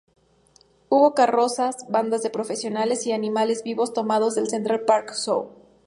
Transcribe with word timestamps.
Hubo 0.89 1.13
carrozas, 1.13 1.85
bandas 1.87 2.23
de 2.23 2.31
profesionales 2.31 3.05
y 3.05 3.11
animales 3.11 3.61
vivos 3.61 3.93
tomados 3.93 4.33
del 4.33 4.49
Central 4.49 4.81
Park 4.81 5.13
Zoo. 5.13 5.51